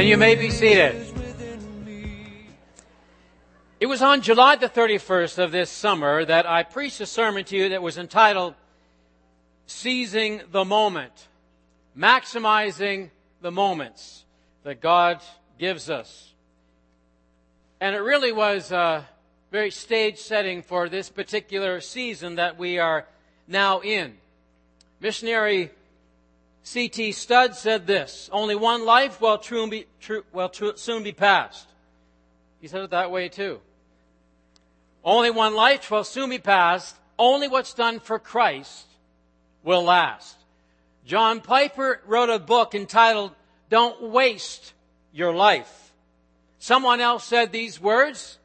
[0.00, 0.96] And you may be seated.
[3.78, 7.54] It was on July the 31st of this summer that I preached a sermon to
[7.54, 8.54] you that was entitled
[9.66, 11.28] Seizing the Moment,
[11.94, 13.10] Maximizing
[13.42, 14.24] the Moments
[14.62, 15.20] that God
[15.58, 16.32] gives us.
[17.78, 19.06] And it really was a
[19.52, 23.06] very stage setting for this particular season that we are
[23.46, 24.16] now in.
[24.98, 25.72] Missionary
[26.70, 27.10] C.T.
[27.10, 29.38] Studd said this, only one life will,
[29.68, 31.66] be, true, will soon be passed.
[32.60, 33.58] He said it that way too.
[35.02, 36.94] Only one life will soon be passed.
[37.18, 38.86] Only what's done for Christ
[39.64, 40.36] will last.
[41.04, 43.32] John Piper wrote a book entitled
[43.68, 44.72] Don't Waste
[45.12, 45.90] Your Life.
[46.60, 48.38] Someone else said these words,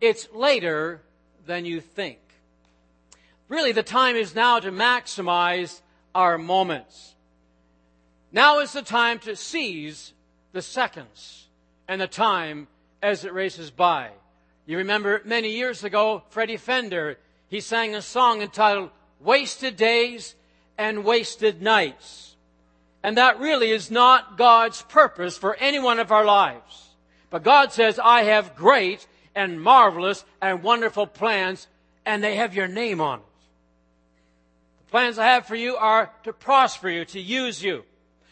[0.00, 1.00] it's later
[1.46, 2.18] than you think.
[3.46, 5.80] Really, the time is now to maximize
[6.12, 7.14] our moments.
[8.32, 10.12] Now is the time to seize
[10.52, 11.48] the seconds
[11.88, 12.68] and the time
[13.02, 14.10] as it races by.
[14.66, 20.36] You remember many years ago, Freddie Fender, he sang a song entitled Wasted Days
[20.78, 22.36] and Wasted Nights.
[23.02, 26.90] And that really is not God's purpose for any one of our lives.
[27.30, 31.66] But God says, I have great and marvelous and wonderful plans,
[32.04, 33.24] and they have your name on it
[34.84, 37.84] The plans I have for you are to prosper you, to use you.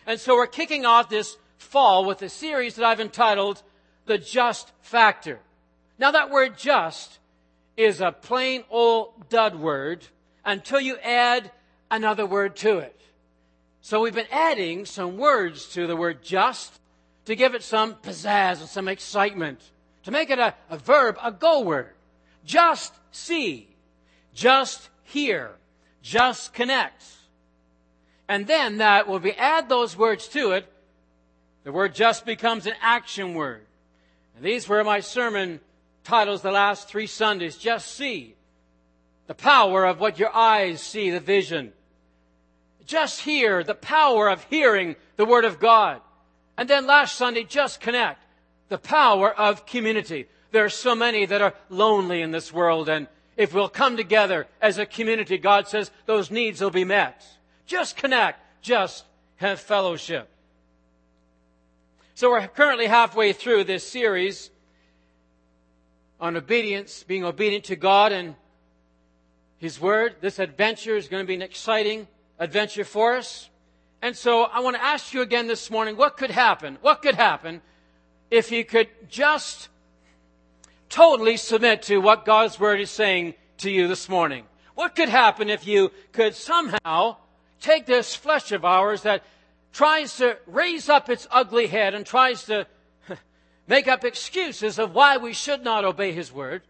[0.08, 3.62] And so we're kicking off this fall with a series that I've entitled
[4.06, 5.38] The Just Factor.
[5.98, 7.18] Now that word just
[7.76, 10.06] is a plain old dud word
[10.46, 11.50] until you add
[11.90, 12.98] another word to it.
[13.82, 16.80] So we've been adding some words to the word just
[17.26, 19.60] to give it some pizzazz and some excitement,
[20.04, 21.92] to make it a, a verb, a go word.
[22.46, 23.68] Just see,
[24.32, 25.50] just hear,
[26.00, 27.17] just connects.
[28.28, 30.70] And then that, when we add those words to it,
[31.64, 33.64] the word just becomes an action word.
[34.36, 35.60] And these were my sermon
[36.04, 37.56] titles the last three Sundays.
[37.56, 38.34] Just see
[39.26, 41.72] the power of what your eyes see, the vision.
[42.86, 46.00] Just hear the power of hearing the Word of God.
[46.56, 48.24] And then last Sunday, just connect
[48.68, 50.26] the power of community.
[50.52, 53.06] There are so many that are lonely in this world and
[53.38, 57.24] if we'll come together as a community, God says those needs will be met.
[57.68, 58.40] Just connect.
[58.62, 59.04] Just
[59.36, 60.28] have fellowship.
[62.14, 64.50] So we're currently halfway through this series
[66.18, 68.34] on obedience, being obedient to God and
[69.58, 70.16] His Word.
[70.20, 72.08] This adventure is going to be an exciting
[72.40, 73.50] adventure for us.
[74.00, 76.78] And so I want to ask you again this morning, what could happen?
[76.80, 77.60] What could happen
[78.30, 79.68] if you could just
[80.88, 84.44] totally submit to what God's Word is saying to you this morning.
[84.74, 87.16] What could happen if you could somehow
[87.60, 89.22] take this flesh of ours that
[89.72, 92.66] tries to raise up its ugly head and tries to
[93.66, 96.62] make up excuses of why we should not obey His Word?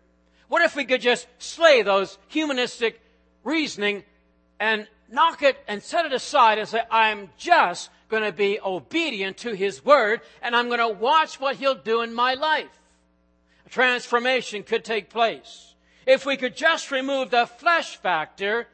[0.48, 3.00] What if we could just slay those humanistic
[3.44, 4.04] reasoning
[4.58, 9.36] and knock it and set it aside and say, I'm just going to be obedient
[9.38, 12.80] to His Word and I'm going to watch what He'll do in my life
[13.66, 15.74] A transformation could take place.
[16.06, 18.66] If we could just remove the flesh factor,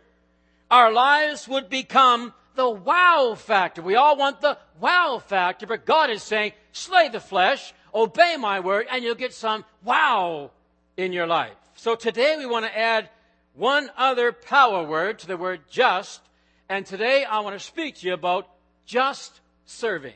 [0.75, 3.81] our lives would become the wow factor.
[3.81, 8.59] We all want the wow factor, but God is saying, slay the flesh, obey my
[8.59, 10.51] word, and you'll get some wow
[10.97, 11.55] in your life.
[11.77, 13.09] So today we want to add
[13.55, 16.21] one other power word to the word just,
[16.69, 18.49] and today I want to speak to you about
[18.85, 20.15] just serving.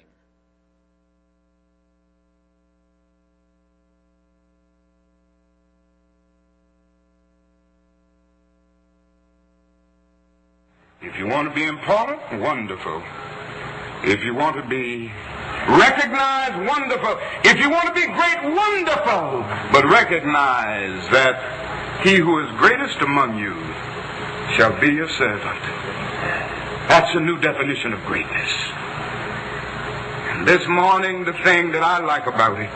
[11.01, 13.03] If you want to be important, wonderful.
[14.05, 15.11] If you want to be
[15.67, 17.19] recognized, wonderful.
[17.45, 19.43] If you want to be great, wonderful.
[19.73, 23.55] But recognize that he who is greatest among you
[24.55, 25.61] shall be your servant.
[26.87, 28.51] That's a new definition of greatness.
[30.31, 32.71] And this morning, the thing that I like about it,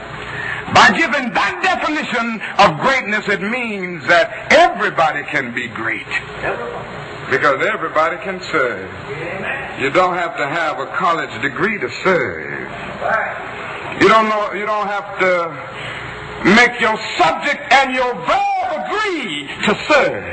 [0.74, 6.06] by giving that definition of greatness, it means that everybody can be great.
[6.42, 7.11] Everybody.
[7.32, 8.92] Because everybody can serve.
[9.80, 12.60] You don't have to have a college degree to serve.
[14.02, 15.48] You don't know, you don't have to
[16.44, 20.28] make your subject and your verb agree to serve.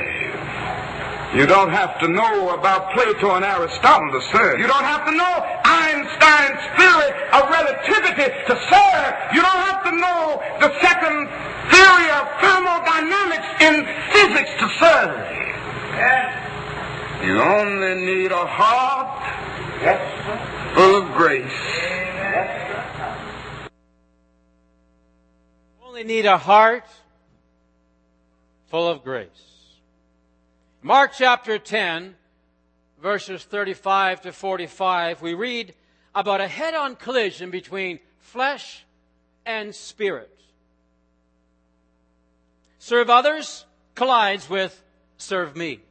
[1.39, 4.59] You don't have to know about Plato and Aristotle to serve.
[4.59, 9.11] You don't have to know Einstein's theory of relativity to serve.
[9.31, 11.31] You don't have to know the second
[11.71, 15.15] theory of thermodynamics in physics to serve.
[15.95, 16.48] Yes.
[17.23, 19.21] You only need a heart
[20.73, 21.51] full of grace.
[25.79, 26.85] You only need a heart
[28.67, 29.27] full of grace.
[30.81, 32.15] Mark chapter 10,
[33.01, 35.73] verses 35 to 45, we read
[36.15, 38.85] about a head on collision between flesh
[39.45, 40.33] and spirit.
[42.77, 44.81] Serve others collides with
[45.17, 45.81] serve me.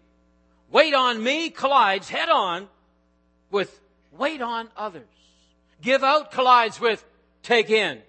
[0.71, 2.69] Wait on me collides head on
[3.51, 3.81] with
[4.13, 5.07] wait on others.
[5.81, 7.05] Give out collides with
[7.43, 8.01] take in.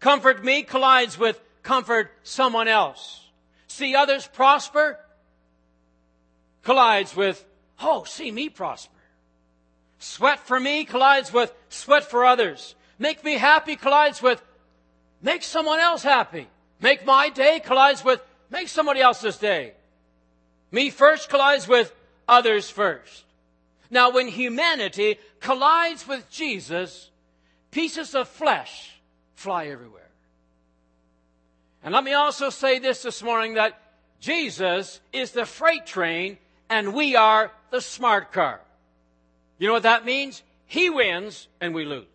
[0.00, 3.20] Comfort me collides with comfort someone else.
[3.66, 4.98] See others prosper
[6.62, 7.44] collides with,
[7.80, 8.92] oh, see me prosper.
[9.98, 12.74] Sweat for me collides with sweat for others.
[12.98, 14.42] Make me happy collides with
[15.20, 16.48] make someone else happy.
[16.80, 18.20] Make my day collides with
[18.50, 19.72] make somebody else's day.
[20.70, 21.92] Me first collides with
[22.28, 23.24] others first.
[23.90, 27.10] Now when humanity collides with Jesus,
[27.70, 29.00] pieces of flesh
[29.34, 30.02] fly everywhere.
[31.84, 33.80] And let me also say this this morning that
[34.18, 36.38] Jesus is the freight train
[36.68, 38.60] and we are the smart car.
[39.58, 40.42] You know what that means?
[40.66, 42.06] He wins and we lose.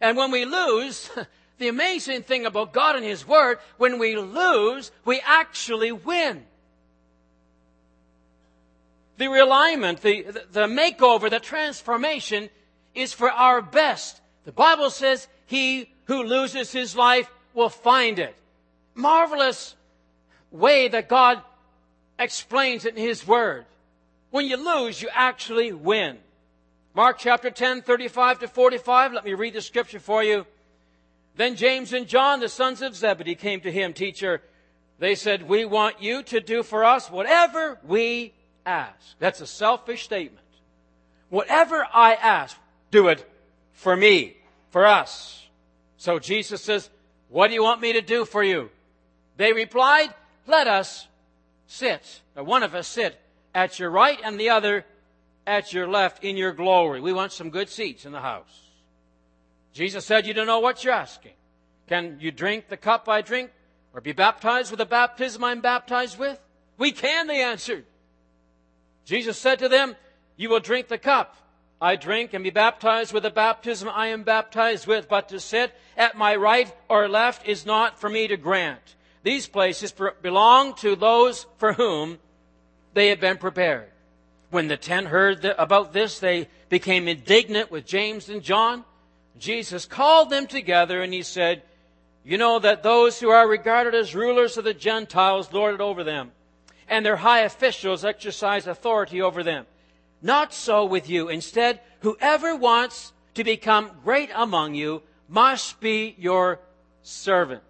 [0.00, 1.10] And when we lose,
[1.58, 6.44] the amazing thing about God and His Word, when we lose, we actually win.
[9.16, 12.50] The realignment, the, the makeover, the transformation
[12.94, 14.20] is for our best.
[14.44, 18.34] The Bible says, He who loses his life will find it.
[18.94, 19.76] Marvelous
[20.50, 21.40] way that God
[22.18, 23.66] explains it in His Word.
[24.30, 26.18] When you lose, you actually win.
[26.94, 29.12] Mark chapter 10, 35 to 45.
[29.12, 30.46] Let me read the scripture for you.
[31.36, 34.42] Then James and John, the sons of Zebedee, came to him, teacher.
[34.98, 38.32] They said, we want you to do for us whatever we
[38.64, 39.18] ask.
[39.18, 40.46] That's a selfish statement.
[41.30, 42.56] Whatever I ask,
[42.90, 43.28] do it
[43.72, 44.36] for me,
[44.70, 45.46] for us.
[45.96, 46.88] So Jesus says,
[47.28, 48.70] what do you want me to do for you?
[49.36, 50.14] They replied,
[50.46, 51.08] let us
[51.66, 53.18] sit, or one of us sit
[53.52, 54.84] at your right and the other
[55.46, 57.00] at your left in your glory.
[57.00, 58.63] We want some good seats in the house.
[59.74, 61.32] Jesus said, You don't know what you're asking.
[61.88, 63.50] Can you drink the cup I drink
[63.92, 66.40] or be baptized with the baptism I'm baptized with?
[66.78, 67.84] We can, they answered.
[69.04, 69.94] Jesus said to them,
[70.36, 71.36] You will drink the cup
[71.80, 75.72] I drink and be baptized with the baptism I am baptized with, but to sit
[75.96, 78.94] at my right or left is not for me to grant.
[79.22, 79.92] These places
[80.22, 82.18] belong to those for whom
[82.94, 83.90] they have been prepared.
[84.50, 88.84] When the ten heard about this, they became indignant with James and John.
[89.38, 91.62] Jesus called them together and he said,
[92.24, 96.04] You know that those who are regarded as rulers of the Gentiles lord it over
[96.04, 96.32] them,
[96.88, 99.66] and their high officials exercise authority over them.
[100.22, 101.28] Not so with you.
[101.28, 106.60] Instead, whoever wants to become great among you must be your
[107.02, 107.62] servant.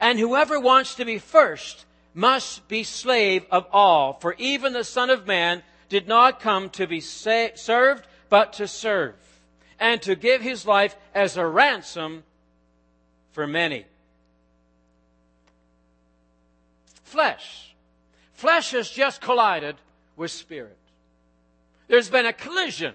[0.00, 4.14] And whoever wants to be first must be slave of all.
[4.14, 8.68] For even the Son of Man did not come to be sa- served, but to
[8.68, 9.14] serve,
[9.78, 12.24] and to give his life as a ransom
[13.32, 13.84] for many.
[17.02, 17.74] Flesh.
[18.32, 19.76] Flesh has just collided
[20.16, 20.76] with spirit.
[21.88, 22.94] There's been a collision.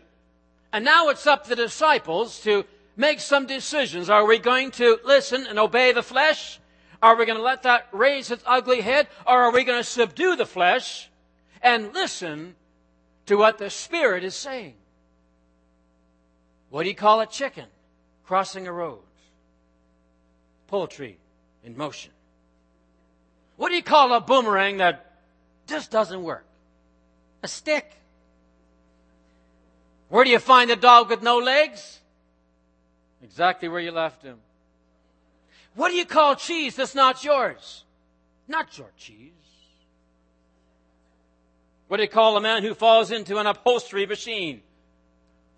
[0.71, 4.09] And now it's up to the disciples to make some decisions.
[4.09, 6.59] Are we going to listen and obey the flesh?
[7.01, 9.07] Are we going to let that raise its ugly head?
[9.25, 11.09] Or are we going to subdue the flesh
[11.61, 12.55] and listen
[13.27, 14.75] to what the Spirit is saying?
[16.69, 17.65] What do you call a chicken
[18.25, 18.99] crossing a road?
[20.67, 21.17] Poultry
[21.63, 22.11] in motion.
[23.57, 25.13] What do you call a boomerang that
[25.67, 26.45] just doesn't work?
[27.43, 27.91] A stick.
[30.09, 31.99] Where do you find a dog with no legs?
[33.23, 34.37] Exactly where you left him.
[35.75, 37.83] What do you call cheese that's not yours?
[38.47, 39.31] Not your cheese.
[41.87, 44.61] What do you call a man who falls into an upholstery machine?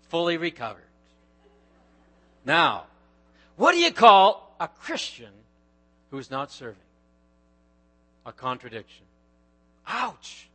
[0.08, 0.82] Fully recovered.
[2.44, 2.84] Now,
[3.56, 5.32] what do you call a Christian
[6.10, 6.76] who's not serving?
[8.26, 9.04] A contradiction.
[9.86, 10.48] Ouch.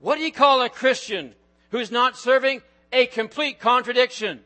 [0.00, 1.34] What do you call a Christian
[1.70, 2.62] who's not serving?
[2.92, 4.40] A complete contradiction.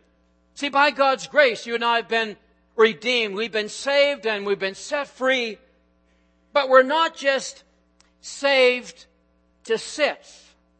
[0.55, 2.37] See, by God's grace, you and I have been
[2.77, 3.35] redeemed.
[3.35, 5.59] We've been saved and we've been set free.
[6.53, 7.65] But we're not just
[8.21, 9.07] saved
[9.65, 10.19] to sit.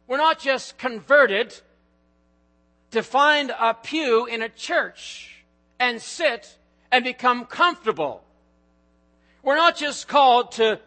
[0.07, 1.53] We're not just converted
[2.91, 5.43] to find a pew in a church
[5.79, 6.57] and sit
[6.91, 8.23] and become comfortable.
[9.43, 10.79] We're not just called to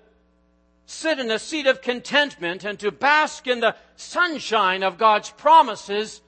[0.86, 6.20] sit in a seat of contentment and to bask in the sunshine of God's promises,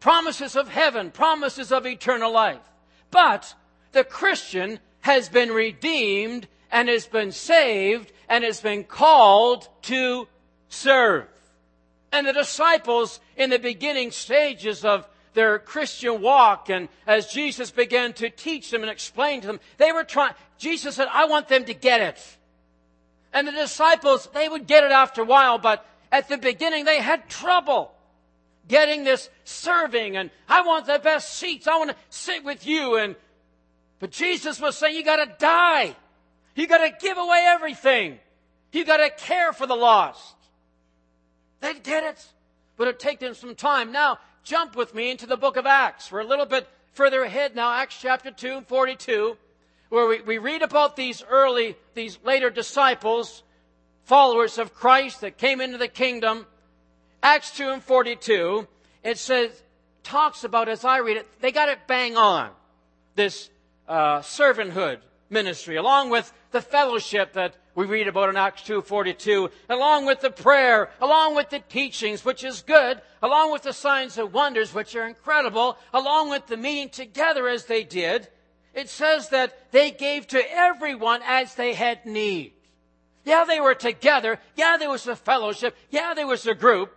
[0.00, 2.60] promises of heaven, promises of eternal life.
[3.10, 3.54] But
[3.92, 10.28] the Christian has been redeemed and has been saved and has been called to
[10.68, 11.26] serve.
[12.12, 18.12] And the disciples in the beginning stages of their Christian walk and as Jesus began
[18.14, 21.64] to teach them and explain to them, they were trying, Jesus said, I want them
[21.66, 22.36] to get it.
[23.32, 27.00] And the disciples, they would get it after a while, but at the beginning they
[27.00, 27.92] had trouble
[28.66, 31.68] getting this serving and I want the best seats.
[31.68, 32.96] I want to sit with you.
[32.96, 33.14] And,
[33.98, 35.94] but Jesus was saying, you got to die.
[36.54, 38.18] You got to give away everything.
[38.72, 40.35] You got to care for the lost.
[41.60, 42.24] They did it,
[42.76, 43.92] but it took them some time.
[43.92, 46.12] Now, jump with me into the book of Acts.
[46.12, 49.36] We're a little bit further ahead now, Acts chapter 2 and 42,
[49.88, 53.42] where we, we read about these early, these later disciples,
[54.04, 56.46] followers of Christ that came into the kingdom.
[57.22, 58.66] Acts 2 and 42,
[59.02, 59.50] it says,
[60.04, 62.50] talks about, as I read it, they got it bang on,
[63.14, 63.50] this
[63.88, 64.98] uh, servanthood
[65.28, 70.30] ministry, along with the fellowship that we read about in Acts 2.42, along with the
[70.30, 74.96] prayer, along with the teachings, which is good, along with the signs and wonders, which
[74.96, 78.28] are incredible, along with the meeting together as they did,
[78.72, 82.54] it says that they gave to everyone as they had need.
[83.24, 84.38] Yeah, they were together.
[84.54, 85.76] Yeah, there was a fellowship.
[85.90, 86.92] Yeah, there was a group.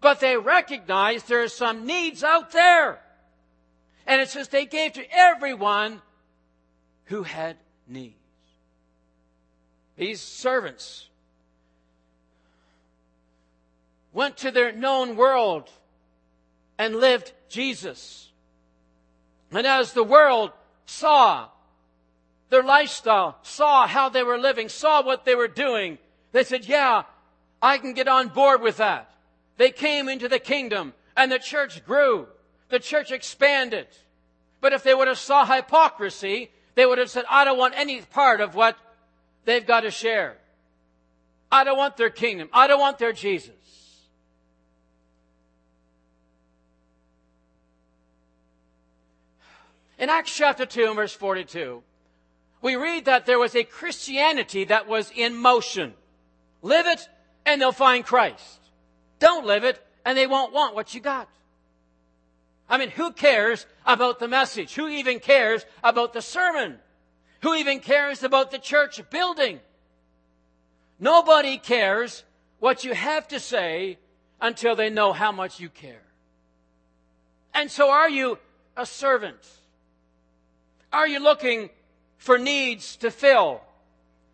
[0.00, 3.00] But they recognized there are some needs out there.
[4.06, 6.02] And it says they gave to everyone
[7.04, 7.56] who had
[7.86, 8.17] need.
[9.98, 11.08] These servants
[14.12, 15.68] went to their known world
[16.78, 18.30] and lived Jesus.
[19.50, 20.52] And as the world
[20.86, 21.48] saw
[22.50, 25.98] their lifestyle, saw how they were living, saw what they were doing,
[26.30, 27.02] they said, yeah,
[27.60, 29.10] I can get on board with that.
[29.56, 32.28] They came into the kingdom and the church grew.
[32.68, 33.88] The church expanded.
[34.60, 38.00] But if they would have saw hypocrisy, they would have said, I don't want any
[38.02, 38.76] part of what
[39.48, 40.36] they've got to share.
[41.50, 42.50] I don't want their kingdom.
[42.52, 43.54] I don't want their Jesus.
[49.98, 51.82] In Acts chapter 2 and verse 42,
[52.60, 55.94] we read that there was a Christianity that was in motion.
[56.60, 57.08] Live it
[57.46, 58.60] and they'll find Christ.
[59.18, 61.26] Don't live it and they won't want what you got.
[62.68, 64.74] I mean, who cares about the message?
[64.74, 66.80] Who even cares about the sermon?
[67.42, 69.60] Who even cares about the church building?
[70.98, 72.24] Nobody cares
[72.58, 73.98] what you have to say
[74.40, 76.02] until they know how much you care.
[77.54, 78.38] And so are you
[78.76, 79.38] a servant?
[80.92, 81.70] Are you looking
[82.16, 83.60] for needs to fill?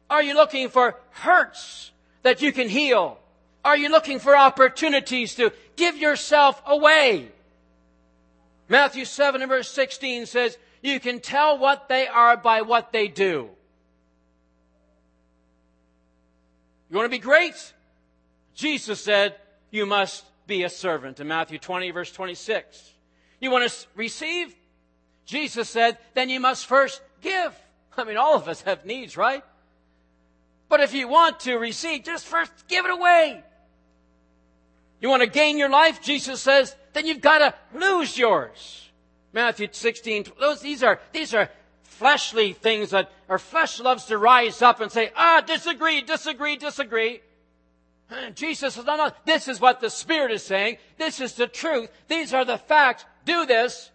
[0.08, 1.90] Are you looking for hurts
[2.22, 3.18] that you can heal?
[3.64, 7.28] Are you looking for opportunities to give yourself away?
[8.68, 13.08] Matthew 7 and verse 16 says, you can tell what they are by what they
[13.08, 13.48] do.
[16.90, 17.72] You want to be great?
[18.54, 19.34] Jesus said,
[19.70, 22.92] you must be a servant in Matthew 20 verse 26.
[23.40, 24.54] You want to receive?
[25.24, 27.58] Jesus said, then you must first give.
[27.96, 29.42] I mean, all of us have needs, right?
[30.68, 33.42] But if you want to receive, just first give it away.
[35.00, 36.02] You want to gain your life?
[36.02, 38.83] Jesus says, then you've got to lose yours.
[39.34, 41.50] Matthew 16, those, these are, these are
[41.82, 47.20] fleshly things that our flesh loves to rise up and say, ah, disagree, disagree, disagree.
[48.34, 50.76] Jesus says, no, no, this is what the Spirit is saying.
[50.98, 51.90] This is the truth.
[52.06, 53.04] These are the facts.
[53.24, 53.90] Do this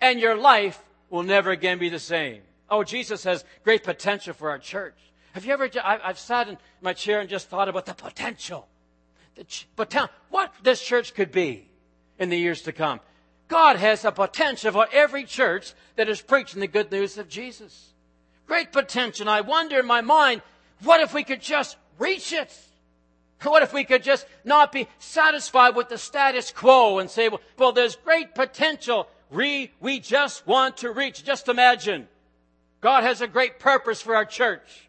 [0.00, 2.42] and your life will never again be the same.
[2.70, 4.94] Oh, Jesus has great potential for our church.
[5.32, 8.68] Have you ever, I've sat in my chair and just thought about the potential.
[9.34, 11.68] The potential, what this church could be
[12.18, 13.00] in the years to come.
[13.48, 17.92] God has a potential for every church that is preaching the good news of Jesus.
[18.46, 19.28] Great potential.
[19.28, 20.42] I wonder in my mind,
[20.82, 22.52] what if we could just reach it?
[23.42, 27.40] What if we could just not be satisfied with the status quo and say, well,
[27.58, 29.08] well there's great potential.
[29.30, 31.24] We, we just want to reach.
[31.24, 32.08] Just imagine.
[32.80, 34.88] God has a great purpose for our church.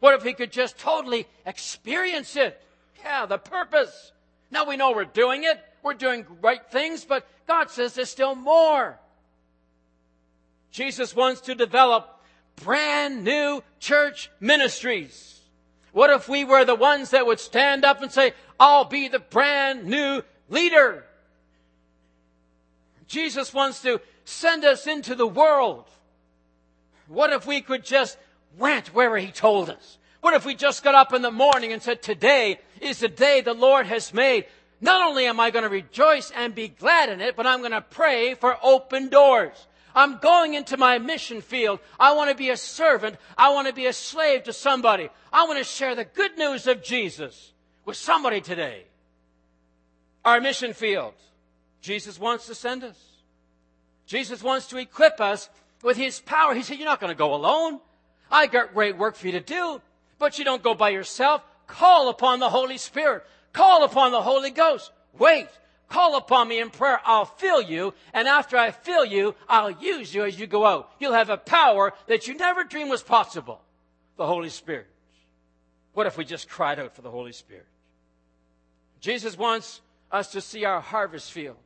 [0.00, 2.60] What if we could just totally experience it?
[3.02, 4.12] Yeah, the purpose.
[4.50, 5.60] Now we know we're doing it.
[5.82, 9.00] We're doing great things, but God says there's still more.
[10.70, 12.20] Jesus wants to develop
[12.56, 15.40] brand new church ministries.
[15.92, 19.18] What if we were the ones that would stand up and say, I'll be the
[19.18, 21.04] brand new leader?
[23.06, 25.86] Jesus wants to send us into the world.
[27.08, 28.18] What if we could just
[28.58, 29.96] went where he told us?
[30.20, 33.40] What if we just got up in the morning and said, today is the day
[33.40, 34.44] the Lord has made.
[34.80, 37.72] Not only am I going to rejoice and be glad in it, but I'm going
[37.72, 39.66] to pray for open doors.
[39.94, 41.80] I'm going into my mission field.
[41.98, 43.16] I want to be a servant.
[43.36, 45.08] I want to be a slave to somebody.
[45.32, 47.52] I want to share the good news of Jesus
[47.84, 48.84] with somebody today.
[50.24, 51.14] Our mission field.
[51.80, 52.98] Jesus wants to send us.
[54.06, 55.48] Jesus wants to equip us
[55.82, 56.54] with His power.
[56.54, 57.80] He said, You're not going to go alone.
[58.30, 59.80] I got great work for you to do,
[60.18, 61.42] but you don't go by yourself.
[61.66, 63.24] Call upon the Holy Spirit.
[63.58, 64.92] Call upon the Holy Ghost.
[65.18, 65.48] Wait.
[65.88, 67.00] Call upon me in prayer.
[67.04, 67.92] I'll fill you.
[68.14, 70.92] And after I fill you, I'll use you as you go out.
[71.00, 73.60] You'll have a power that you never dreamed was possible.
[74.16, 74.86] The Holy Spirit.
[75.92, 77.66] What if we just cried out for the Holy Spirit?
[79.00, 79.80] Jesus wants
[80.12, 81.56] us to see our harvest field.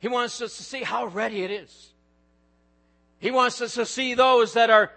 [0.00, 1.92] He wants us to see how ready it is.
[3.20, 4.90] He wants us to see those that are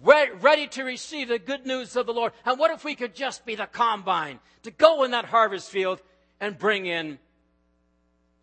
[0.00, 2.32] ready to receive the good news of the Lord.
[2.44, 6.00] And what if we could just be the combine to go in that harvest field
[6.40, 7.18] and bring in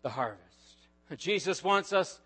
[0.02, 0.46] the harvest?
[1.16, 2.20] Jesus wants us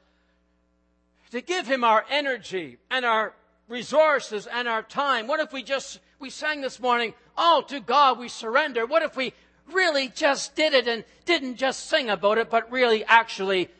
[1.30, 3.34] to give him our energy and our
[3.68, 5.26] resources and our time.
[5.26, 8.86] What if we just, we sang this morning, oh, to God we surrender.
[8.86, 9.32] What if we
[9.72, 13.70] really just did it and didn't just sing about it, but really actually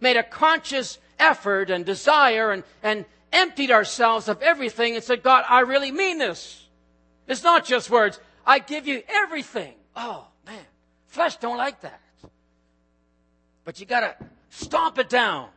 [0.00, 5.44] made a conscious effort and desire and, and emptied ourselves of everything and said, God,
[5.48, 6.66] I really mean this.
[7.26, 8.18] It's not just words.
[8.46, 9.74] I give you everything.
[9.94, 10.64] Oh, man.
[11.06, 12.00] Flesh don't like that.
[13.64, 14.16] But you gotta
[14.48, 15.48] stomp it down.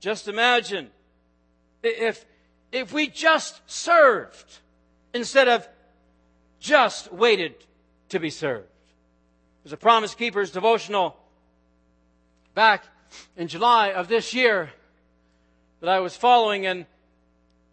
[0.00, 0.90] Just imagine
[1.82, 2.24] if,
[2.72, 4.58] if we just served
[5.14, 5.68] instead of
[6.60, 7.54] just waited
[8.10, 8.66] to be served.
[9.62, 11.16] There's a Promise Keepers devotional
[12.54, 12.84] back
[13.36, 14.70] in July of this year
[15.80, 16.86] that I was following, and,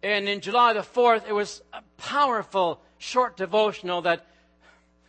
[0.02, 4.26] and in July the 4th, it was a powerful short devotional that,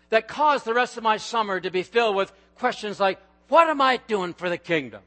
[0.09, 3.81] that caused the rest of my summer to be filled with questions like, What am
[3.81, 5.01] I doing for the kingdom?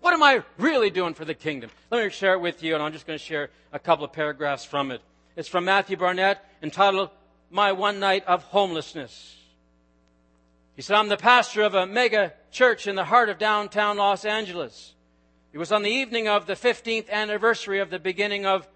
[0.00, 1.70] What am I really doing for the kingdom?
[1.90, 4.12] Let me share it with you, and I'm just going to share a couple of
[4.12, 5.02] paragraphs from it.
[5.36, 7.10] It's from Matthew Barnett, entitled
[7.50, 9.36] My One Night of Homelessness.
[10.80, 14.24] He said, I'm the pastor of a mega church in the heart of downtown Los
[14.24, 14.94] Angeles.
[15.52, 18.66] It was on the evening of the 15th anniversary of the beginning of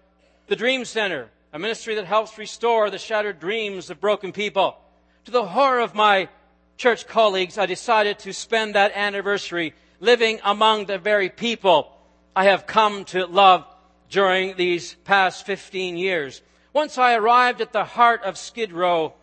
[0.45, 4.77] the Dream Center, a ministry that helps restore the shattered dreams of broken people.
[5.23, 6.29] To the horror of my
[6.77, 11.91] church colleagues, I decided to spend that anniversary living among the very people
[12.35, 13.65] I have come to love
[14.11, 16.43] during these past 15 years.
[16.71, 19.15] Once I arrived at the heart of Skid Row,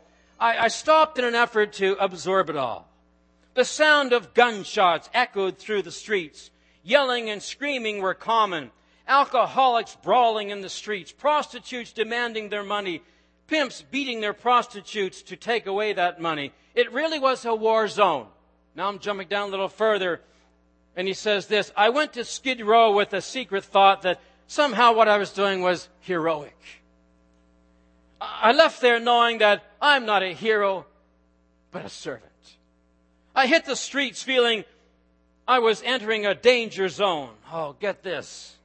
[0.42, 2.88] I, I stopped in an effort to absorb it all.
[3.54, 6.50] The sound of gunshots echoed through the streets.
[6.82, 8.72] Yelling and screaming were common.
[9.06, 11.12] Alcoholics brawling in the streets.
[11.12, 13.02] Prostitutes demanding their money.
[13.46, 16.52] Pimps beating their prostitutes to take away that money.
[16.74, 18.26] It really was a war zone.
[18.74, 20.22] Now I'm jumping down a little further.
[20.96, 24.92] And he says this I went to Skid Row with a secret thought that somehow
[24.92, 26.81] what I was doing was heroic.
[28.22, 30.86] I left there knowing that I'm not a hero,
[31.72, 32.30] but a servant.
[33.34, 34.64] I hit the streets feeling
[35.48, 37.30] I was entering a danger zone.
[37.52, 38.56] Oh, get this.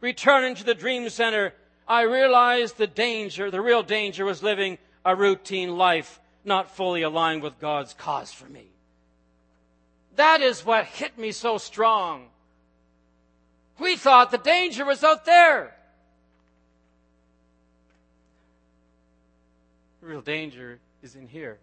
[0.00, 1.54] Returning to the dream center,
[1.86, 7.42] I realized the danger, the real danger was living a routine life not fully aligned
[7.42, 8.66] with God's cause for me.
[10.16, 12.28] That is what hit me so strong.
[13.78, 15.77] We thought the danger was out there.
[20.08, 21.58] Real danger is in here.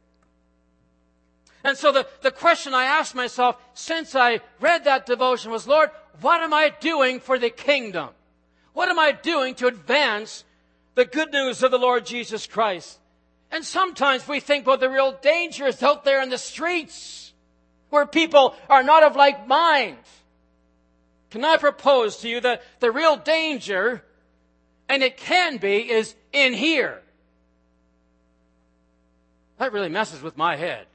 [1.63, 5.89] And so the, the question I asked myself since I read that devotion was, Lord,
[6.21, 8.09] what am I doing for the kingdom?
[8.73, 10.43] What am I doing to advance
[10.93, 12.99] the good news of the Lord Jesus Christ?
[13.51, 17.33] And sometimes we think, well, the real danger is out there in the streets
[17.89, 19.97] where people are not of like mind.
[21.31, 24.03] Can I propose to you that the real danger,
[24.87, 27.01] and it can be, is in here?
[29.57, 30.85] That really messes with my head.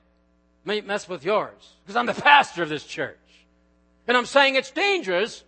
[0.64, 1.74] May mess with yours.
[1.82, 3.16] Because I'm the pastor of this church.
[4.06, 5.44] And I'm saying it's dangerous.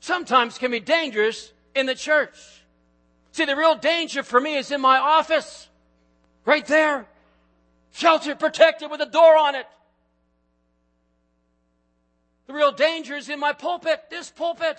[0.00, 2.36] Sometimes can be dangerous in the church.
[3.32, 5.68] See, the real danger for me is in my office.
[6.44, 7.06] Right there.
[7.92, 9.66] Sheltered, protected with a door on it.
[12.46, 14.78] The real danger is in my pulpit, this pulpit.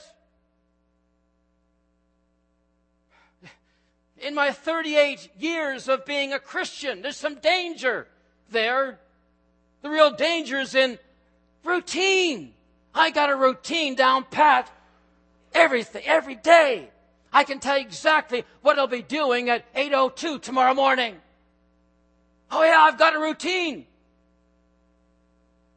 [4.23, 7.01] In my 38 years of being a Christian.
[7.01, 8.07] There's some danger
[8.49, 8.99] there.
[9.81, 10.97] The real danger is in
[11.63, 12.53] routine.
[12.95, 14.71] I got a routine down pat.
[15.53, 16.89] Everything, every day.
[17.31, 21.15] I can tell you exactly what I'll be doing at 8.02 tomorrow morning.
[22.51, 23.86] Oh yeah, I've got a routine.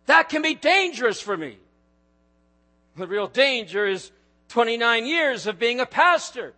[0.07, 1.59] That can be dangerous for me.
[2.97, 4.11] The real danger is
[4.49, 6.55] 29 years of being a pastor.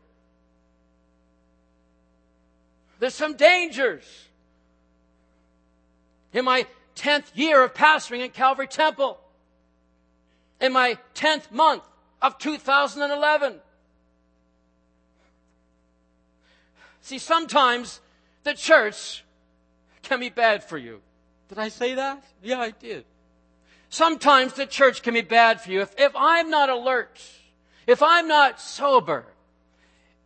[2.98, 4.04] There's some dangers.
[6.32, 9.18] In my 10th year of pastoring at Calvary Temple,
[10.60, 11.84] in my 10th month
[12.20, 13.54] of 2011.
[17.00, 18.00] See, sometimes
[18.44, 19.24] the church
[20.02, 21.00] can be bad for you.
[21.48, 22.22] Did I say that?
[22.42, 23.04] Yeah, I did.
[23.88, 25.80] Sometimes the church can be bad for you.
[25.80, 27.18] If, if I'm not alert,
[27.86, 29.24] if I'm not sober,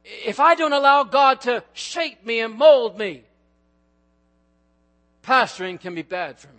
[0.05, 3.25] if I don't allow God to shape me and mold me,
[5.23, 6.55] pastoring can be bad for me.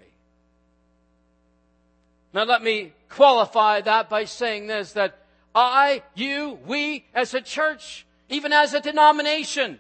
[2.34, 5.20] Now let me qualify that by saying this, that
[5.54, 9.80] I, you, we as a church, even as a denomination,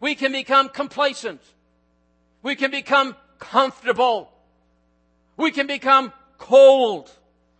[0.00, 1.40] we can become complacent.
[2.42, 4.30] We can become comfortable.
[5.36, 7.10] We can become cold.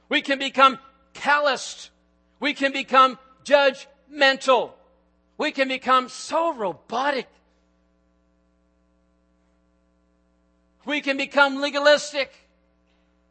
[0.09, 0.79] We can become
[1.12, 1.91] calloused.
[2.41, 4.73] We can become judgmental.
[5.38, 7.29] We can become so robotic.
[10.85, 12.33] We can become legalistic.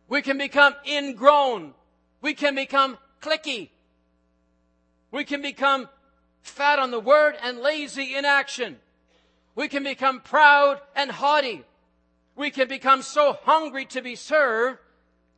[0.08, 1.74] We can become ingrown.
[2.22, 3.70] We can become clicky.
[5.12, 5.90] We can become
[6.42, 8.78] fat on the word and lazy in action.
[9.56, 11.64] We can become proud and haughty.
[12.36, 14.80] We can become so hungry to be served,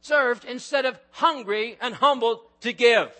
[0.01, 3.11] served instead of hungry and humbled to give.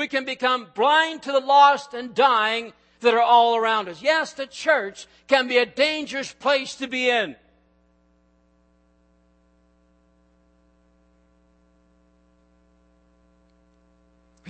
[0.00, 4.00] We can become blind to the lost and dying that are all around us.
[4.00, 7.36] Yes, the church can be a dangerous place to be in.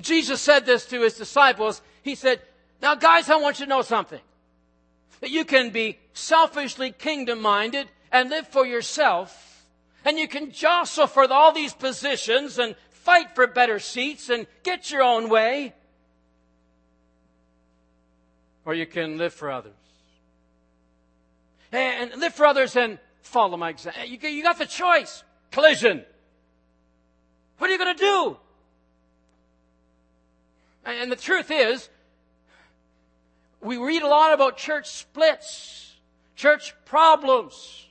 [0.00, 1.82] Jesus said this to his disciples.
[2.04, 2.40] He said,
[2.80, 4.20] Now, guys, I want you to know something.
[5.18, 9.66] That you can be selfishly kingdom minded and live for yourself,
[10.04, 14.90] and you can jostle for all these positions and fight for better seats and get
[14.90, 15.74] your own way.
[18.64, 19.72] Or you can live for others.
[21.72, 24.04] And live for others and follow my example.
[24.04, 25.24] You got the choice.
[25.50, 26.04] Collision.
[27.58, 28.36] What are you going to do?
[30.84, 31.88] And the truth is,
[33.60, 35.94] we read a lot about church splits,
[36.36, 37.86] church problems.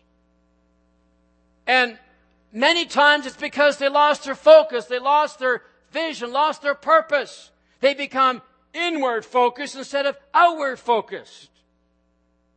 [1.67, 1.99] And
[2.51, 7.51] many times it's because they lost their focus, they lost their vision, lost their purpose.
[7.79, 8.41] They become
[8.73, 11.49] inward focused instead of outward focused.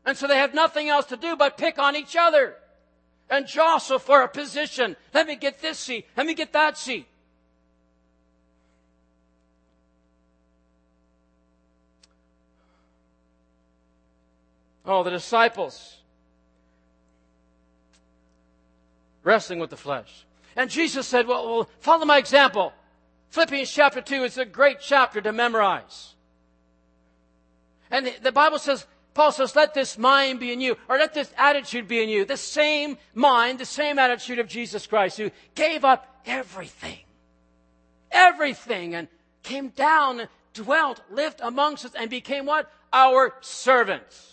[0.04, 2.56] And so they have nothing else to do but pick on each other
[3.30, 4.96] and jostle for a position.
[5.14, 6.06] Let me get this seat.
[6.16, 7.06] Let me get that seat.
[14.84, 16.01] Oh, the disciples
[19.24, 20.26] wrestling with the flesh.
[20.56, 22.72] And Jesus said, well, well, follow my example.
[23.30, 26.14] Philippians chapter 2 is a great chapter to memorize.
[27.90, 31.32] And the Bible says, Paul says, let this mind be in you, or let this
[31.36, 32.24] attitude be in you.
[32.24, 36.98] The same mind, the same attitude of Jesus Christ, who gave up everything.
[38.10, 39.08] Everything, and
[39.42, 42.70] came down and dwelt, lived amongst us, and became what?
[42.92, 44.32] Our servants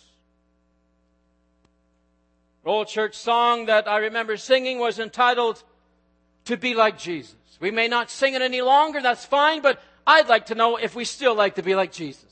[2.69, 5.63] old church song that I remember singing was entitled
[6.45, 7.35] To Be Like Jesus.
[7.59, 10.95] We may not sing it any longer, that's fine, but I'd like to know if
[10.95, 12.25] we still like to be like Jesus.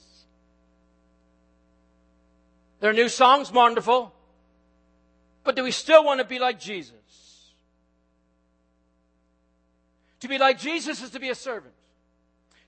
[2.79, 4.13] Their new songs, wonderful.
[5.43, 6.93] But do we still want to be like Jesus?
[10.21, 11.73] To be like Jesus is to be a servant.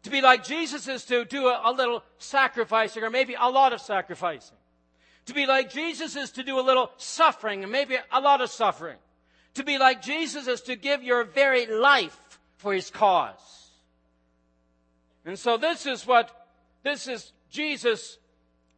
[0.04, 3.74] To be like Jesus is to do a, a little sacrificing or maybe a lot
[3.74, 4.59] of sacrificing.
[5.30, 8.50] To be like Jesus is to do a little suffering and maybe a lot of
[8.50, 8.98] suffering.
[9.54, 13.70] To be like Jesus is to give your very life for his cause.
[15.24, 16.48] And so this is what,
[16.82, 18.18] this is Jesus'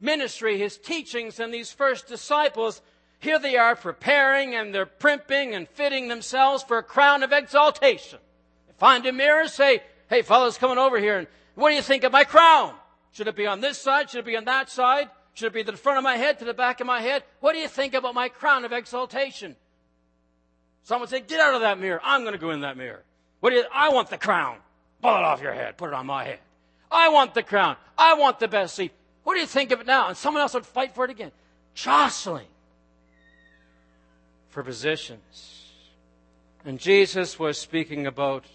[0.01, 2.81] ministry, his teachings, and these first disciples.
[3.19, 8.19] Here they are preparing and they're primping and fitting themselves for a crown of exaltation.
[8.67, 12.03] They find a mirror, say, hey, fellas, coming over here, and what do you think
[12.03, 12.73] of my crown?
[13.13, 14.09] Should it be on this side?
[14.09, 15.09] Should it be on that side?
[15.33, 17.23] Should it be the front of my head, to the back of my head?
[17.39, 19.55] What do you think about my crown of exaltation?
[20.83, 22.01] Someone say, get out of that mirror.
[22.03, 23.03] I'm going to go in that mirror.
[23.39, 24.57] What do you, I want the crown.
[25.01, 25.77] Pull it off your head.
[25.77, 26.39] Put it on my head.
[26.91, 27.77] I want the crown.
[27.97, 28.91] I want the best seat.
[29.23, 30.09] What do you think of it now?
[30.09, 31.31] And someone else would fight for it again.
[31.73, 32.47] Jostling
[34.49, 35.71] for positions.
[36.65, 38.45] And Jesus was speaking about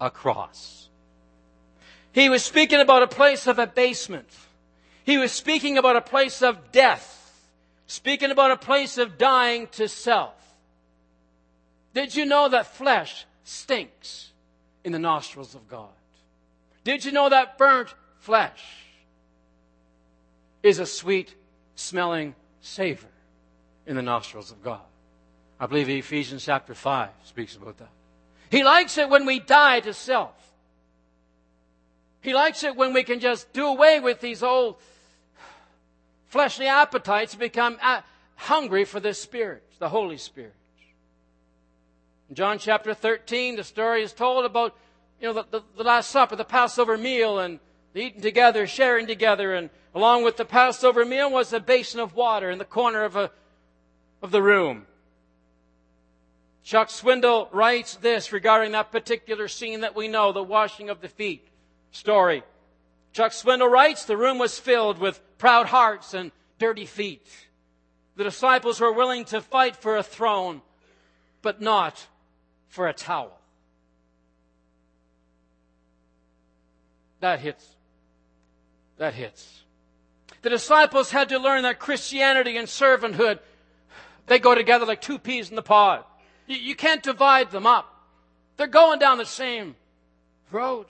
[0.00, 0.88] a cross.
[2.12, 4.28] He was speaking about a place of abasement.
[5.04, 7.18] He was speaking about a place of death,
[7.86, 10.34] speaking about a place of dying to self.
[11.94, 14.30] Did you know that flesh stinks
[14.84, 15.90] in the nostrils of God?
[16.84, 18.62] Did you know that burnt flesh
[20.62, 21.34] is a sweet
[21.74, 23.08] smelling savor
[23.86, 24.80] in the nostrils of God?
[25.60, 27.90] I believe Ephesians chapter 5 speaks about that.
[28.50, 30.34] He likes it when we die to self.
[32.20, 34.76] He likes it when we can just do away with these old
[36.32, 38.00] fleshly appetites become uh,
[38.36, 40.54] hungry for the Spirit, the Holy Spirit.
[42.30, 44.74] In John chapter 13, the story is told about,
[45.20, 47.60] you know, the, the, the Last Supper, the Passover meal, and
[47.94, 52.50] eating together, sharing together, and along with the Passover meal was a basin of water
[52.50, 53.30] in the corner of, a,
[54.22, 54.86] of the room.
[56.64, 61.08] Chuck Swindoll writes this regarding that particular scene that we know, the washing of the
[61.08, 61.46] feet
[61.90, 62.42] story.
[63.12, 67.26] Chuck Swindoll writes, the room was filled with proud hearts and dirty feet.
[68.16, 70.62] The disciples were willing to fight for a throne,
[71.42, 72.06] but not
[72.68, 73.38] for a towel.
[77.20, 77.66] That hits.
[78.98, 79.62] That hits.
[80.42, 83.38] The disciples had to learn that Christianity and servanthood,
[84.26, 86.04] they go together like two peas in the pod.
[86.46, 87.88] You, you can't divide them up.
[88.56, 89.76] They're going down the same
[90.50, 90.86] road.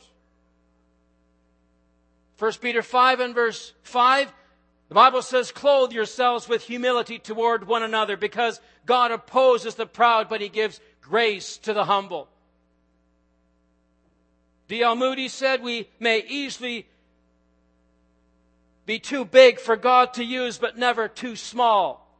[2.43, 4.33] 1 Peter 5 and verse 5,
[4.89, 10.29] the Bible says, clothe yourselves with humility toward one another because God opposes the proud,
[10.29, 12.27] but he gives grace to the humble.
[14.67, 14.97] D.L.
[14.97, 16.89] Moody said we may easily
[18.87, 22.13] be too big for God to use, but never too small.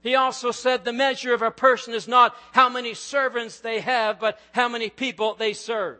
[0.00, 4.18] He also said the measure of a person is not how many servants they have,
[4.18, 5.98] but how many people they serve.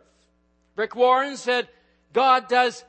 [0.75, 1.69] Rick Warren said,
[2.11, 2.83] God does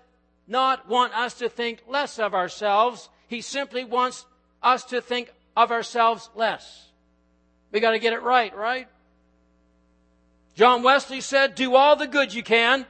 [0.46, 3.08] not want us to think less of ourselves.
[3.28, 4.26] He simply wants
[4.62, 6.88] us to think of ourselves less.
[7.72, 8.88] We gotta get it right, right?
[10.54, 12.86] John Wesley said, do all the good you can,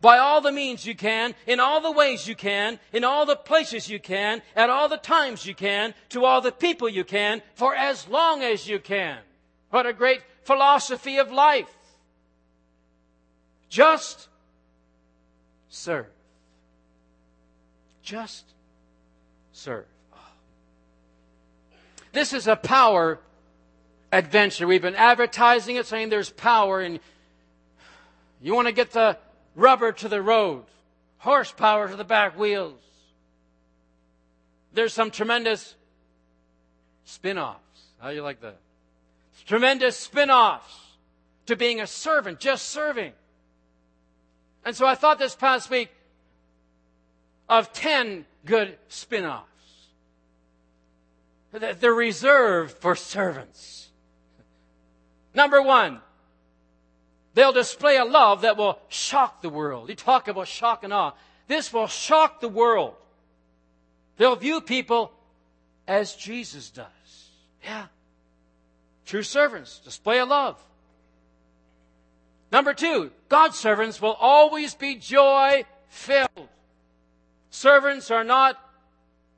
[0.00, 3.36] by all the means you can, in all the ways you can, in all the
[3.36, 7.42] places you can, at all the times you can, to all the people you can,
[7.54, 9.18] for as long as you can.
[9.70, 11.72] What a great philosophy of life.
[13.68, 14.28] Just
[15.68, 16.06] serve.
[18.06, 18.44] Just
[19.52, 19.84] serve.
[22.12, 23.18] This is a power
[24.12, 24.68] adventure.
[24.68, 27.00] We've been advertising it, saying there's power, and
[28.40, 29.18] you want to get the
[29.56, 30.62] rubber to the road,
[31.18, 32.78] horsepower to the back wheels.
[34.72, 35.74] There's some tremendous
[37.06, 37.58] spin offs.
[37.98, 38.56] How do you like that?
[39.46, 40.80] Tremendous spin offs
[41.46, 43.12] to being a servant, just serving.
[44.64, 45.90] And so I thought this past week,
[47.48, 49.44] of 10 good spin offs.
[51.52, 53.88] They're reserved for servants.
[55.34, 56.00] Number one,
[57.34, 59.88] they'll display a love that will shock the world.
[59.88, 61.12] You talk about shock and awe.
[61.46, 62.94] This will shock the world.
[64.16, 65.12] They'll view people
[65.86, 66.86] as Jesus does.
[67.62, 67.86] Yeah.
[69.04, 70.58] True servants display a love.
[72.50, 76.48] Number two, God's servants will always be joy filled.
[77.56, 78.60] Servants are not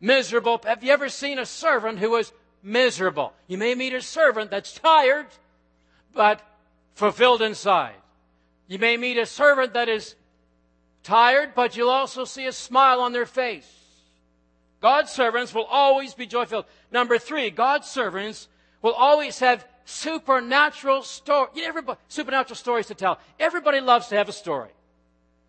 [0.00, 0.60] miserable.
[0.64, 2.32] Have you ever seen a servant who is
[2.64, 3.32] miserable?
[3.46, 5.26] You may meet a servant that's tired,
[6.12, 6.42] but
[6.96, 7.94] fulfilled inside.
[8.66, 10.16] You may meet a servant that is
[11.04, 13.72] tired, but you'll also see a smile on their face.
[14.80, 16.64] God's servants will always be joy filled.
[16.90, 18.48] Number three, God's servants
[18.82, 21.50] will always have supernatural story.
[21.62, 23.20] Everybody, supernatural stories to tell.
[23.38, 24.70] Everybody loves to have a story.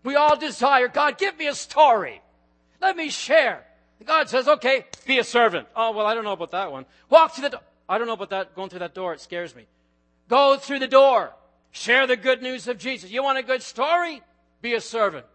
[0.03, 2.21] We all desire, God, give me a story.
[2.81, 3.65] Let me share.
[4.05, 5.67] God says, okay, be a servant.
[5.75, 6.85] Oh, well, I don't know about that one.
[7.09, 7.61] Walk through the door.
[7.87, 9.13] I don't know about that, going through that door.
[9.13, 9.65] It scares me.
[10.29, 11.33] Go through the door.
[11.71, 13.11] Share the good news of Jesus.
[13.11, 14.21] You want a good story?
[14.61, 15.25] Be a servant.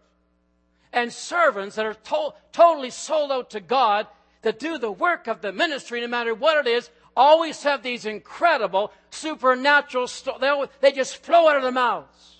[0.91, 4.07] And servants that are to- totally sold out to God,
[4.41, 8.05] that do the work of the ministry, no matter what it is, always have these
[8.05, 10.39] incredible supernatural stories.
[10.41, 12.35] They, they just flow out of their mouths.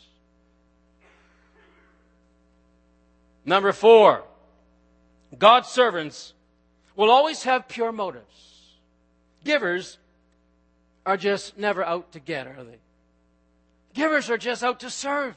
[3.43, 4.23] Number four,
[5.37, 6.33] God's servants
[6.95, 8.77] will always have pure motives.
[9.43, 9.97] Givers
[11.05, 12.77] are just never out to get, are they?
[13.93, 15.35] Givers are just out to serve.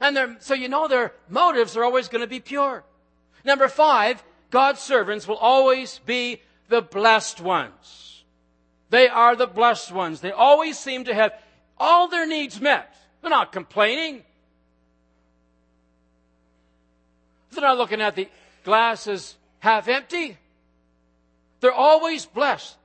[0.00, 2.84] And so you know their motives are always going to be pure.
[3.44, 8.24] Number five, God's servants will always be the blessed ones.
[8.90, 10.20] They are the blessed ones.
[10.20, 11.32] They always seem to have
[11.78, 12.94] all their needs met.
[13.20, 14.22] They're not complaining.
[17.50, 18.28] They're not looking at the
[18.64, 20.36] glass is half empty.
[21.60, 22.76] They're always blessed.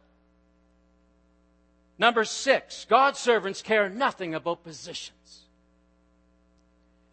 [1.97, 5.41] Number six, God's servants care nothing about positions.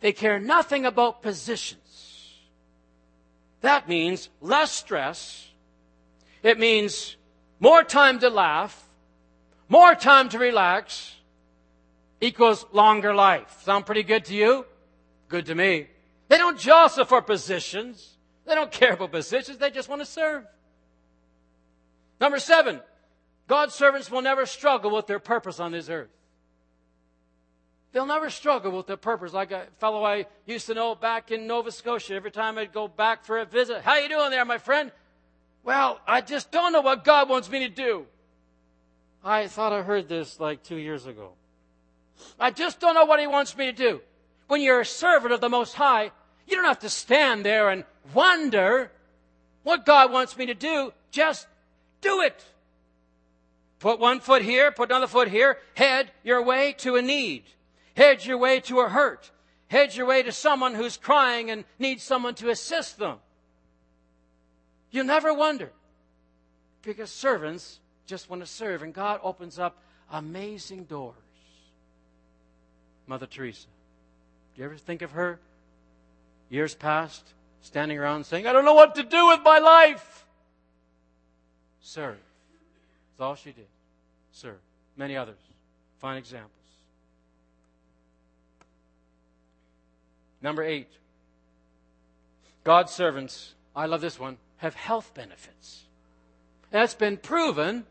[0.00, 2.34] They care nothing about positions.
[3.62, 5.48] That means less stress.
[6.42, 7.16] It means
[7.58, 8.88] more time to laugh,
[9.68, 11.16] more time to relax,
[12.20, 13.62] equals longer life.
[13.64, 14.66] Sound pretty good to you?
[15.28, 15.88] Good to me.
[16.28, 18.15] They don't jostle for positions.
[18.46, 19.58] They don't care about positions.
[19.58, 20.44] They just want to serve.
[22.20, 22.80] Number seven,
[23.48, 26.10] God's servants will never struggle with their purpose on this earth.
[27.92, 29.32] They'll never struggle with their purpose.
[29.32, 32.88] Like a fellow I used to know back in Nova Scotia, every time I'd go
[32.88, 34.92] back for a visit, how you doing there, my friend?
[35.64, 38.06] Well, I just don't know what God wants me to do.
[39.24, 41.32] I thought I heard this like two years ago.
[42.38, 44.00] I just don't know what He wants me to do.
[44.46, 46.12] When you're a servant of the Most High,
[46.46, 48.90] you don't have to stand there and wonder
[49.62, 50.92] what God wants me to do.
[51.10, 51.46] Just
[52.00, 52.44] do it.
[53.78, 57.44] Put one foot here, put another foot here, head your way to a need.
[57.96, 59.30] Head your way to a hurt.
[59.68, 63.18] Head your way to someone who's crying and needs someone to assist them.
[64.90, 65.72] You'll never wonder
[66.82, 69.78] because servants just want to serve and God opens up
[70.10, 71.16] amazing doors.
[73.06, 73.66] Mother Teresa.
[74.54, 75.40] Do you ever think of her?
[76.48, 80.24] Years passed, standing around saying, I don't know what to do with my life.
[81.80, 82.16] Serve.
[83.12, 83.66] That's all she did.
[84.32, 84.58] Serve.
[84.96, 85.38] Many others.
[85.98, 86.52] Fine examples.
[90.42, 90.88] Number eight.
[92.64, 95.84] God's servants, I love this one, have health benefits.
[96.70, 97.84] That's been proven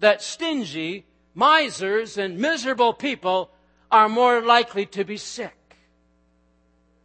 [0.00, 3.50] that stingy, misers, and miserable people
[3.90, 5.57] are more likely to be sick.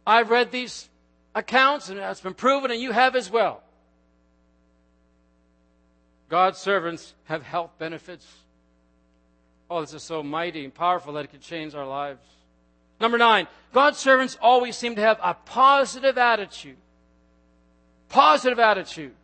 [0.06, 0.88] I've read these
[1.34, 3.62] accounts and it's been proven, and you have as well.
[6.28, 8.26] God's servants have health benefits.
[9.70, 12.24] Oh, this is so mighty and powerful that it can change our lives.
[13.00, 16.76] Number nine, God's servants always seem to have a positive attitude.
[18.08, 19.14] Positive attitude.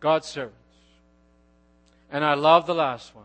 [0.00, 0.58] God's servants.
[2.10, 3.24] And I love the last one.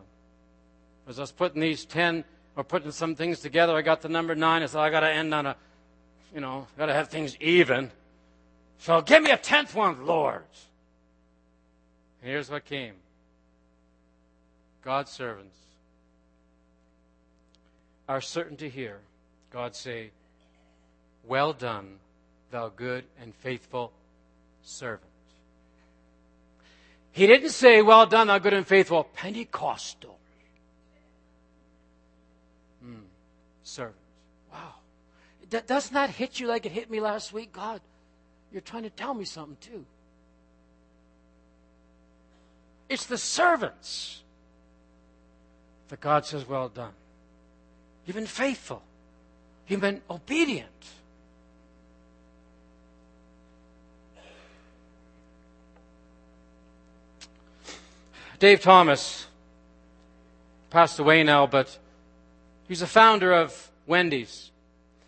[1.07, 2.23] As I was putting these ten
[2.59, 4.63] or putting some things together, I got the number nine.
[4.63, 5.55] I said, I got to end on a,
[6.35, 7.89] you know, got to have things even.
[8.79, 10.43] So give me a tenth one, Lord.
[12.21, 12.95] And Here's what came
[14.83, 15.55] God's servants
[18.09, 18.97] are certain to hear
[19.53, 20.11] God say,
[21.25, 21.95] Well done,
[22.51, 23.93] thou good and faithful
[24.63, 25.03] servant.
[27.13, 30.18] He didn't say, Well done, thou good and faithful Pentecostal
[33.69, 33.95] servant.
[34.51, 34.73] Wow.
[35.49, 37.53] doesn't that hit you like it hit me last week?
[37.53, 37.81] God,
[38.51, 39.85] you're trying to tell me something too.
[42.89, 44.23] It's the servants
[45.89, 46.93] that God says, Well done.
[48.05, 48.81] You've been faithful,
[49.67, 50.67] you've been obedient.
[58.39, 59.27] Dave Thomas
[60.69, 61.77] passed away now, but
[62.69, 64.51] he's the founder of Wendy's.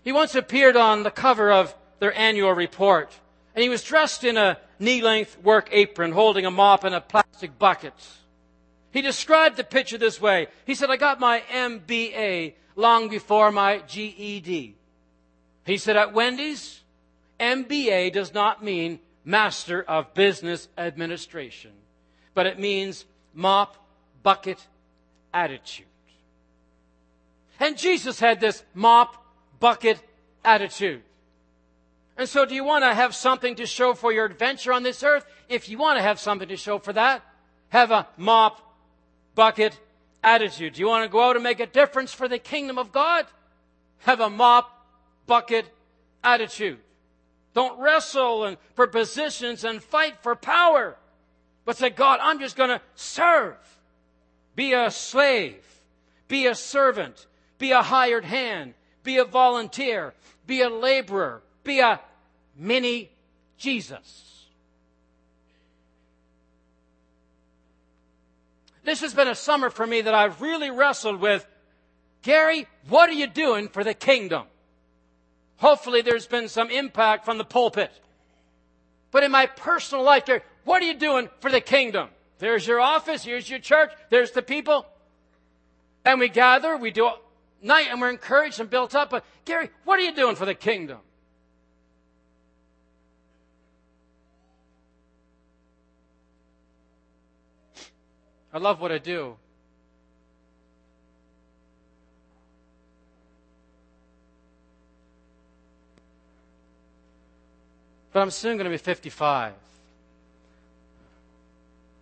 [0.03, 3.13] He once appeared on the cover of their annual report.
[3.55, 6.99] And he was dressed in a knee length work apron, holding a mop and a
[6.99, 7.93] plastic bucket.
[8.91, 10.47] He described the picture this way.
[10.65, 14.75] He said, I got my MBA long before my GED.
[15.65, 16.81] He said, at Wendy's,
[17.39, 21.71] MBA does not mean Master of Business Administration,
[22.33, 23.77] but it means mop,
[24.23, 24.65] bucket,
[25.33, 25.85] attitude.
[27.61, 29.23] And Jesus had this mop,
[29.59, 30.01] bucket,
[30.43, 31.03] attitude.
[32.17, 35.03] And so, do you want to have something to show for your adventure on this
[35.03, 35.25] earth?
[35.47, 37.23] If you want to have something to show for that,
[37.69, 38.59] have a mop,
[39.35, 39.79] bucket
[40.23, 40.73] attitude.
[40.73, 43.27] Do you want to go out and make a difference for the kingdom of God?
[43.99, 44.83] Have a mop,
[45.27, 45.67] bucket
[46.23, 46.79] attitude.
[47.53, 50.97] Don't wrestle and for positions and fight for power,
[51.65, 53.55] but say, God, I'm just going to serve.
[54.55, 55.63] Be a slave.
[56.27, 57.27] Be a servant.
[57.61, 58.73] Be a hired hand.
[59.03, 60.15] Be a volunteer.
[60.47, 61.43] Be a laborer.
[61.63, 61.99] Be a
[62.57, 63.11] mini
[63.59, 64.47] Jesus.
[68.83, 71.45] This has been a summer for me that I've really wrestled with.
[72.23, 74.47] Gary, what are you doing for the kingdom?
[75.57, 77.91] Hopefully there's been some impact from the pulpit.
[79.11, 82.09] But in my personal life, Gary, what are you doing for the kingdom?
[82.39, 84.87] There's your office, here's your church, there's the people.
[86.03, 87.11] And we gather, we do
[87.61, 89.09] night, and we're encouraged and built up.
[89.09, 90.99] But Gary, what are you doing for the kingdom?
[98.53, 99.37] I love what I do.
[108.11, 109.53] But I'm soon going to be 55.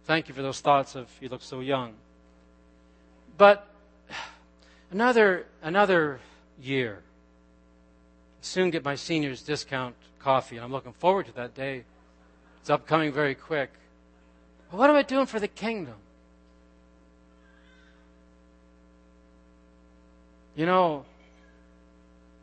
[0.06, 1.94] Thank you for those thoughts of you look so young.
[3.38, 3.69] But
[4.92, 6.20] another another
[6.62, 7.02] year.
[8.42, 11.84] Soon get my seniors discount coffee, and I'm looking forward to that day.
[12.62, 13.72] It's upcoming very quick.
[14.72, 15.96] But what am I doing for the kingdom?
[20.56, 21.06] You know,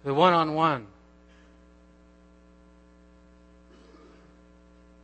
[0.04, 0.86] the one on one,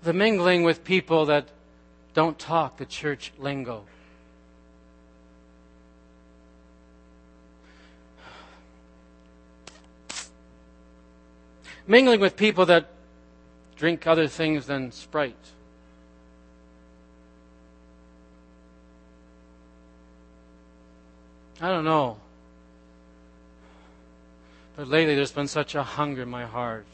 [0.03, 1.49] the mingling with people that
[2.15, 3.85] don't talk the church lingo.
[11.87, 12.91] Mingling with people that
[13.77, 15.35] drink other things than Sprite.
[21.61, 22.19] I don't know.
[24.77, 26.87] But lately there's been such a hunger in my heart.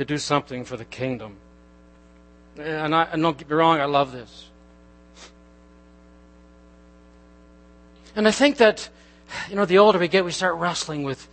[0.00, 1.36] to do something for the kingdom.
[2.60, 4.48] Uh, and, I, and don't get me wrong, I love this.
[8.14, 8.90] And I think that,
[9.48, 11.26] you know, the older we get, we start wrestling with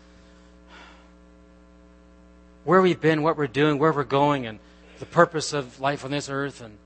[2.63, 4.59] where we've been, what we're doing, where we're going, and
[4.99, 6.61] the purpose of life on this earth.
[6.61, 6.77] And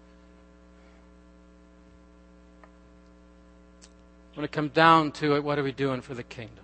[4.33, 6.63] when it comes down to it, what are we doing for the kingdom?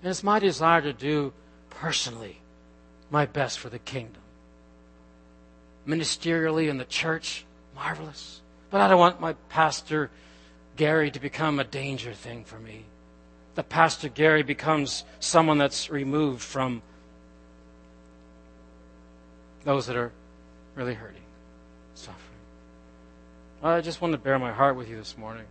[0.00, 1.32] And it's my desire to do
[1.68, 2.40] personally
[3.10, 4.23] my best for the kingdom
[5.86, 8.40] ministerially in the church, marvelous.
[8.70, 10.10] But I don't want my pastor
[10.76, 12.84] Gary to become a danger thing for me.
[13.54, 16.82] The pastor Gary becomes someone that's removed from
[19.64, 20.12] those that are
[20.74, 21.22] really hurting,
[21.94, 22.20] suffering.
[23.62, 25.46] I just want to bare my heart with you this morning.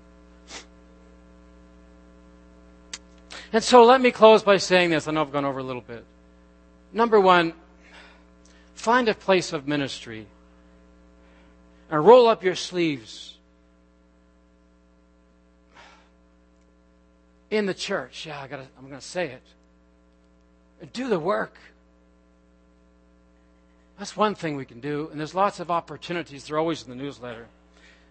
[3.53, 5.07] And so let me close by saying this.
[5.07, 6.03] I know I've gone over a little bit.
[6.91, 7.53] Number one,
[8.83, 10.27] Find a place of ministry
[11.89, 13.37] and roll up your sleeves
[17.49, 18.25] in the church.
[18.25, 20.91] Yeah, I gotta, I'm going to say it.
[20.91, 21.55] Do the work.
[23.97, 26.43] That's one thing we can do, and there's lots of opportunities.
[26.43, 27.47] They're always in the newsletter.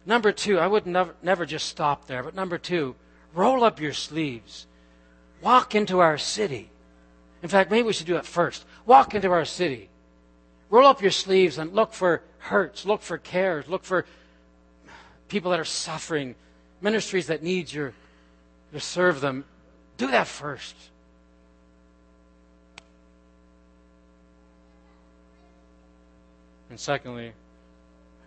[0.07, 2.95] Number two, I would never, never just stop there, but number two,
[3.35, 4.67] roll up your sleeves.
[5.43, 6.71] Walk into our city.
[7.43, 8.65] In fact, maybe we should do it first.
[8.87, 9.91] Walk into our city.
[10.73, 14.07] Roll up your sleeves and look for hurts, look for cares, look for
[15.29, 16.35] people that are suffering,
[16.81, 17.93] ministries that need you
[18.73, 19.45] to serve them.
[19.99, 20.75] Do that first.
[26.71, 27.33] And secondly,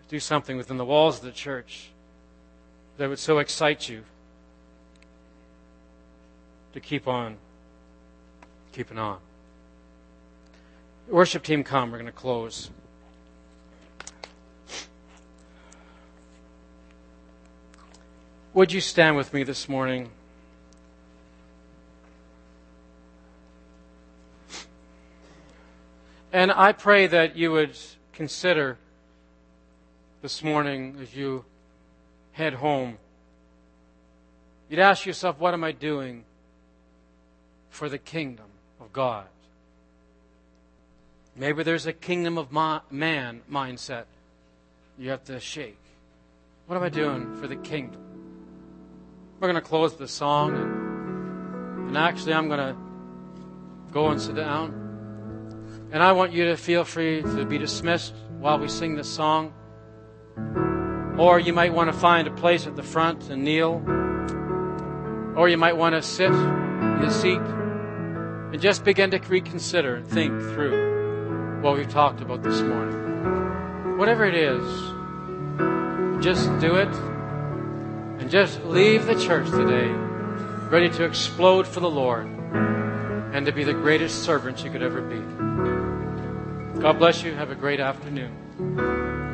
[0.08, 1.88] do something within the walls of the church
[2.96, 4.04] that would so excite you
[6.74, 7.38] to keep on
[8.72, 9.18] keeping on.
[11.08, 11.92] Worship team, come.
[11.92, 12.68] We're going to close.
[18.54, 20.10] Would you stand with me this morning?
[26.32, 27.78] And I pray that you would
[28.12, 28.76] consider
[30.22, 31.44] this morning as you
[32.32, 32.98] head home.
[34.68, 36.24] You'd ask yourself, what am I doing
[37.70, 38.46] for the kingdom
[38.80, 39.26] of God?
[41.38, 44.04] Maybe there's a kingdom of man mindset
[44.98, 45.78] you have to shake.
[46.66, 48.00] What am I doing for the kingdom?
[49.38, 52.76] We're going to close the song, and, and actually, I'm going to
[53.92, 55.88] go and sit down.
[55.92, 59.52] And I want you to feel free to be dismissed while we sing this song.
[61.18, 63.82] Or you might want to find a place at the front and kneel.
[65.36, 70.06] Or you might want to sit in the seat and just begin to reconsider and
[70.06, 70.95] think through
[71.62, 73.98] what we've talked about this morning.
[73.98, 74.62] Whatever it is,
[76.24, 76.94] just do it
[78.20, 79.88] and just leave the church today
[80.70, 85.00] ready to explode for the Lord and to be the greatest servant you could ever
[85.00, 86.80] be.
[86.80, 87.34] God bless you.
[87.34, 89.25] Have a great afternoon.